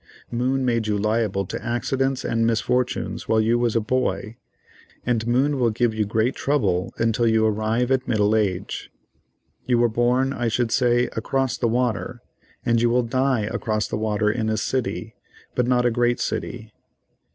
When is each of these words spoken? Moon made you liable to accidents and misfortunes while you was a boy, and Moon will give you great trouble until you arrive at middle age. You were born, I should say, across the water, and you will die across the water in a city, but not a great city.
Moon 0.31 0.65
made 0.65 0.87
you 0.87 0.97
liable 0.97 1.45
to 1.45 1.63
accidents 1.63 2.25
and 2.25 2.47
misfortunes 2.47 3.29
while 3.29 3.39
you 3.39 3.59
was 3.59 3.75
a 3.75 3.79
boy, 3.79 4.35
and 5.05 5.27
Moon 5.27 5.59
will 5.59 5.69
give 5.69 5.93
you 5.93 6.05
great 6.07 6.35
trouble 6.35 6.91
until 6.97 7.27
you 7.27 7.45
arrive 7.45 7.91
at 7.91 8.07
middle 8.07 8.35
age. 8.35 8.89
You 9.67 9.77
were 9.77 9.87
born, 9.89 10.33
I 10.33 10.47
should 10.47 10.71
say, 10.71 11.05
across 11.15 11.55
the 11.55 11.67
water, 11.67 12.19
and 12.65 12.81
you 12.81 12.89
will 12.89 13.03
die 13.03 13.41
across 13.41 13.87
the 13.87 13.95
water 13.95 14.31
in 14.31 14.49
a 14.49 14.57
city, 14.57 15.13
but 15.53 15.67
not 15.67 15.85
a 15.85 15.91
great 15.91 16.19
city. 16.19 16.71